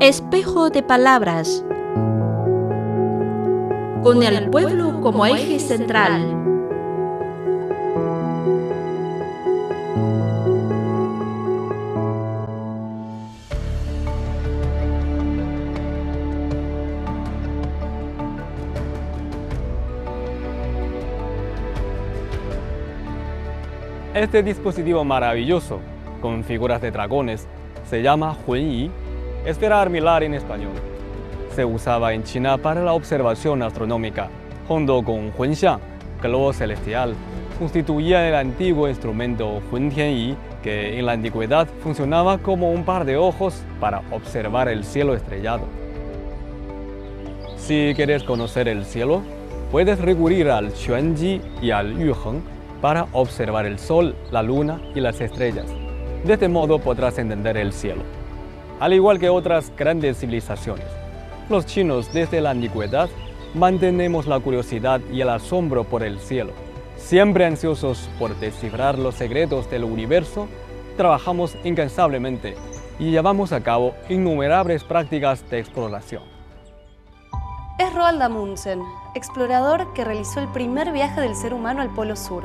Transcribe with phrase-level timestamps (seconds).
[0.00, 1.64] Espejo de palabras.
[4.04, 6.22] Con el pueblo como eje central.
[24.14, 25.80] Este dispositivo maravilloso,
[26.20, 27.48] con figuras de dragones,
[27.90, 28.92] se llama Huanyi,
[29.44, 30.72] esfera armilar en español.
[31.54, 34.28] Se usaba en China para la observación astronómica,
[34.66, 35.80] junto con Huanxiang,
[36.22, 37.14] globo celestial,
[37.58, 43.62] constituía el antiguo instrumento Huntianyi, que en la antigüedad funcionaba como un par de ojos
[43.80, 45.62] para observar el cielo estrellado.
[47.56, 49.22] Si quieres conocer el cielo,
[49.70, 52.42] puedes recurrir al Xuanji y al Yuheng
[52.80, 55.66] para observar el sol, la luna y las estrellas.
[56.24, 58.17] De este modo podrás entender el cielo.
[58.80, 60.86] Al igual que otras grandes civilizaciones,
[61.48, 63.08] los chinos desde la antigüedad
[63.54, 66.52] mantenemos la curiosidad y el asombro por el cielo.
[66.96, 70.46] Siempre ansiosos por descifrar los secretos del universo,
[70.96, 72.56] trabajamos incansablemente
[73.00, 76.22] y llevamos a cabo innumerables prácticas de exploración.
[77.78, 78.82] Es Roald Amundsen,
[79.14, 82.44] explorador que realizó el primer viaje del ser humano al Polo Sur.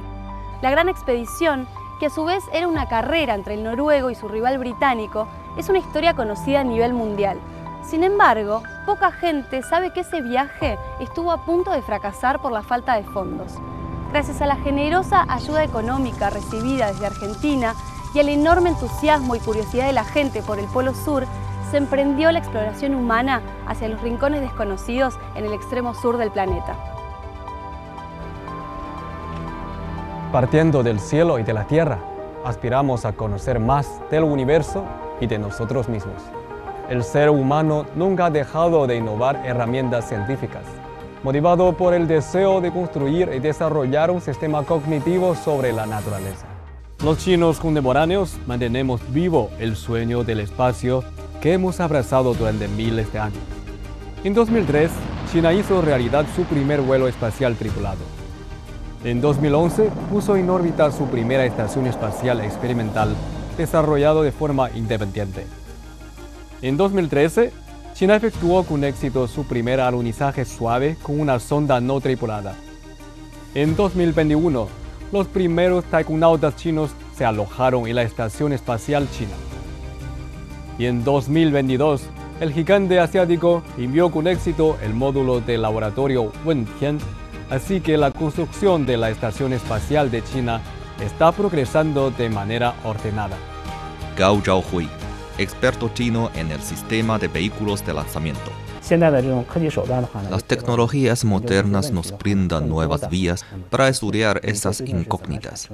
[0.62, 1.68] La gran expedición,
[2.00, 5.70] que a su vez era una carrera entre el noruego y su rival británico, es
[5.70, 7.40] una historia conocida a nivel mundial.
[7.84, 12.64] Sin embargo, poca gente sabe que ese viaje estuvo a punto de fracasar por la
[12.64, 13.54] falta de fondos.
[14.12, 17.74] Gracias a la generosa ayuda económica recibida desde Argentina
[18.14, 21.26] y al enorme entusiasmo y curiosidad de la gente por el Polo Sur,
[21.72, 26.76] se emprendió la exploración humana hacia los rincones desconocidos en el extremo sur del planeta.
[30.32, 32.00] Partiendo del cielo y de la tierra,
[32.46, 34.84] aspiramos a conocer más del universo
[35.20, 36.22] y de nosotros mismos.
[36.90, 40.64] El ser humano nunca ha dejado de innovar herramientas científicas,
[41.24, 46.46] motivado por el deseo de construir y desarrollar un sistema cognitivo sobre la naturaleza.
[47.04, 51.04] Los chinos contemporáneos mantenemos vivo el sueño del espacio
[51.42, 53.40] que hemos abrazado durante miles de años.
[54.24, 54.90] En 2003,
[55.32, 58.00] China hizo realidad su primer vuelo espacial tripulado.
[59.04, 63.14] En 2011 puso en órbita su primera estación espacial experimental,
[63.58, 65.46] desarrollado de forma independiente.
[66.62, 67.52] En 2013,
[67.94, 72.56] China efectuó con éxito su primer alunizaje suave con una sonda no tripulada.
[73.54, 74.68] En 2021,
[75.12, 79.34] los primeros taikonautas chinos se alojaron en la Estación Espacial China.
[80.80, 82.04] Y en 2022,
[82.40, 86.98] el gigante asiático envió con éxito el módulo del laboratorio Wentian
[87.54, 90.62] Así que la construcción de la Estación Espacial de China
[91.04, 93.38] está progresando de manera ordenada.
[94.18, 94.90] Gao Zhaohui,
[95.38, 98.52] experto chino en el sistema de vehículos de lanzamiento.
[100.30, 105.70] Las tecnologías modernas nos brindan nuevas vías para estudiar estas incógnitas.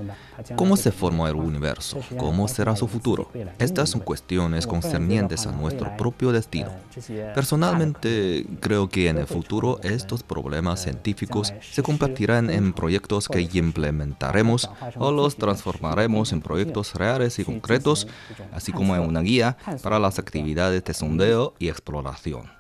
[0.56, 2.00] ¿Cómo se formó el universo?
[2.18, 3.32] ¿Cómo será su futuro?
[3.58, 6.70] Estas son cuestiones concernientes a nuestro propio destino.
[7.34, 14.70] Personalmente, creo que en el futuro estos problemas científicos se convertirán en proyectos que implementaremos
[14.98, 18.08] o los transformaremos en proyectos reales y concretos,
[18.54, 22.59] así como en una guía para las actividades de sondeo y exploración.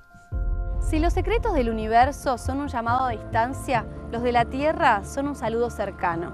[0.82, 5.28] Si los secretos del universo son un llamado a distancia, los de la Tierra son
[5.28, 6.34] un saludo cercano.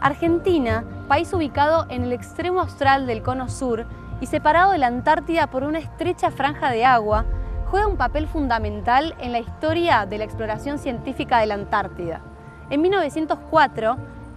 [0.00, 3.86] Argentina, país ubicado en el extremo austral del cono sur
[4.20, 7.24] y separado de la Antártida por una estrecha franja de agua,
[7.70, 12.20] juega un papel fundamental en la historia de la exploración científica de la Antártida.
[12.68, 13.96] En 1904,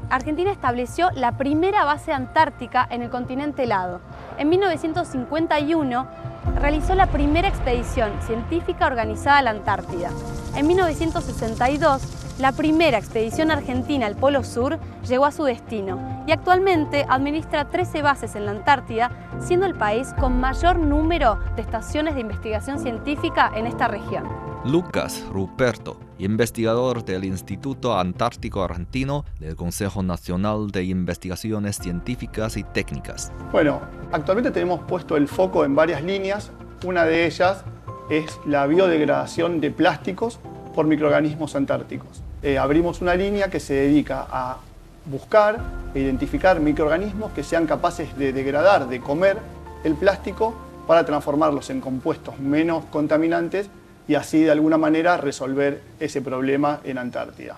[0.10, 4.02] Argentina estableció la primera base antártica en el continente helado.
[4.38, 6.08] En 1951,
[6.56, 10.10] realizó la primera expedición científica organizada a la Antártida.
[10.56, 12.02] En 1962,
[12.40, 18.02] la primera expedición argentina al Polo Sur llegó a su destino y actualmente administra 13
[18.02, 23.52] bases en la Antártida, siendo el país con mayor número de estaciones de investigación científica
[23.56, 24.49] en esta región.
[24.66, 33.32] Lucas Ruperto, investigador del Instituto Antártico Argentino del Consejo Nacional de Investigaciones Científicas y Técnicas.
[33.54, 33.80] Bueno,
[34.12, 36.52] actualmente tenemos puesto el foco en varias líneas.
[36.84, 37.64] Una de ellas
[38.10, 40.40] es la biodegradación de plásticos
[40.76, 42.22] por microorganismos antárticos.
[42.44, 44.58] Eh, abrimos una línea que se dedica a
[45.06, 45.58] buscar
[45.96, 49.38] e identificar microorganismos que sean capaces de degradar, de comer
[49.86, 50.54] el plástico
[50.86, 53.70] para transformarlos en compuestos menos contaminantes
[54.10, 57.58] y así de alguna manera resolver ese problema en Antártida.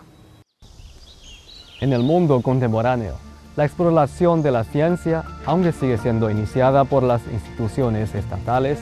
[1.80, 3.16] En el mundo contemporáneo,
[3.56, 8.80] la exploración de la ciencia, aunque sigue siendo iniciada por las instituciones estatales,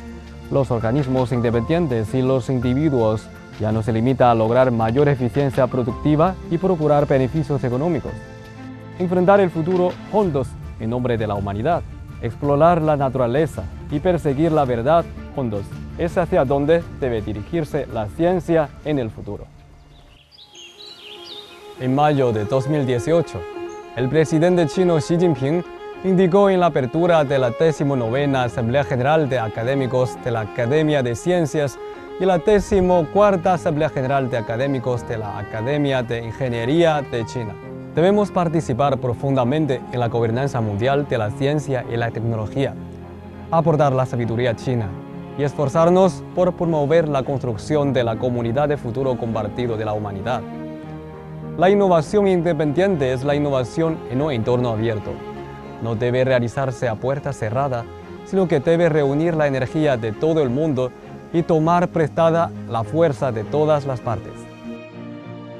[0.51, 3.21] Los organismos independientes y los individuos
[3.59, 8.13] ya no se limita a lograr mayor eficiencia productiva y procurar beneficios económicos.
[8.97, 10.47] Enfrentar el futuro juntos
[10.79, 11.83] en nombre de la humanidad,
[12.23, 13.61] explorar la naturaleza
[13.91, 15.05] y perseguir la verdad
[15.35, 15.65] juntos
[15.99, 19.45] es hacia donde debe dirigirse la ciencia en el futuro.
[21.79, 23.39] En mayo de 2018,
[23.97, 25.61] el presidente chino Xi Jinping
[26.05, 31.15] indicó en la apertura de la 19 Asamblea General de Académicos de la Academia de
[31.15, 31.77] Ciencias
[32.17, 32.81] y la 14
[33.43, 37.53] Asamblea General de Académicos de la Academia de Ingeniería de China.
[37.93, 42.73] Debemos participar profundamente en la gobernanza mundial de la ciencia y la tecnología,
[43.51, 44.87] aportar la sabiduría china
[45.39, 50.41] y esforzarnos por promover la construcción de la comunidad de futuro compartido de la humanidad.
[51.57, 55.11] La innovación independiente es la innovación en un entorno abierto.
[55.81, 57.85] No debe realizarse a puerta cerrada,
[58.25, 60.91] sino que debe reunir la energía de todo el mundo
[61.31, 64.33] y tomar prestada la fuerza de todas las partes.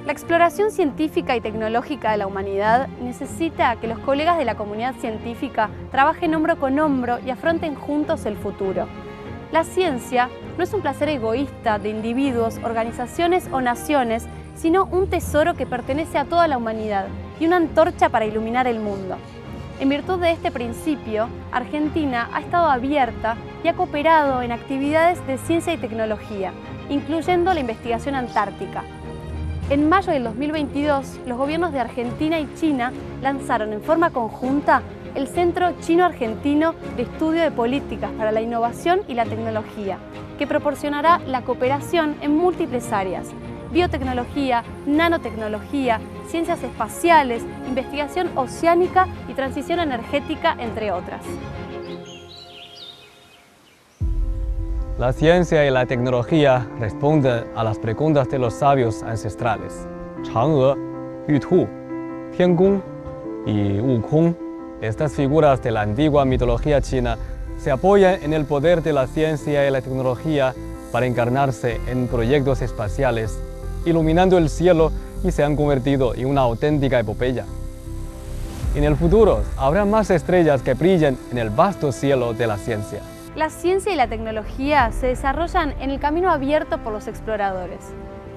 [0.06, 4.96] La exploración científica y tecnológica de la humanidad necesita que los colegas de la comunidad
[4.96, 8.86] científica trabajen hombro con hombro y afronten juntos el futuro.
[9.52, 15.56] La ciencia no es un placer egoísta de individuos, organizaciones o naciones, sino un tesoro
[15.56, 17.08] que pertenece a toda la humanidad
[17.40, 19.18] y una antorcha para iluminar el mundo.
[19.80, 25.40] En virtud de este principio, Argentina ha estado abierta y ha cooperado en actividades de
[25.40, 26.52] ciencia y tecnología,
[26.90, 28.84] incluyendo la investigación antártica.
[29.72, 32.92] En mayo del 2022, los gobiernos de Argentina y China
[33.24, 34.84] lanzaron en forma conjunta
[35.16, 39.98] el Centro Chino-Argentino de Estudio de Políticas para la Innovación y la Tecnología,
[40.38, 43.30] que proporcionará la cooperación en múltiples áreas,
[43.72, 51.22] biotecnología, nanotecnología, ciencias espaciales, investigación oceánica y transición energética, entre otras.
[54.98, 59.88] La ciencia y la tecnología responden a las preguntas de los sabios ancestrales.
[60.24, 60.76] Chang'e,
[61.30, 61.68] Yutu,
[62.36, 62.82] Tiangong
[63.46, 64.49] y Wukong,
[64.82, 67.18] estas figuras de la antigua mitología china,
[67.58, 70.54] se apoyan en el poder de la ciencia y la tecnología
[70.92, 73.40] para encarnarse en proyectos espaciales
[73.86, 74.92] iluminando el cielo
[75.24, 77.46] y se han convertido en una auténtica epopeya.
[78.76, 83.02] En el futuro habrá más estrellas que brillen en el vasto cielo de la ciencia.
[83.36, 87.80] La ciencia y la tecnología se desarrollan en el camino abierto por los exploradores.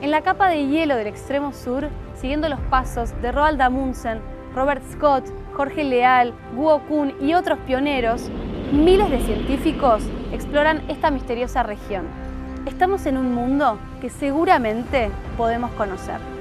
[0.01, 1.89] En la capa de hielo del extremo sur,
[2.21, 4.21] siguiendo los pasos de Roald Amundsen,
[4.55, 8.31] Robert Scott, Jorge Leal, Guo Kun y otros pioneros,
[8.73, 10.03] miles de científicos
[10.33, 12.07] exploran esta misteriosa región.
[12.67, 16.32] Estamos en un mundo que seguramente podemos conocer.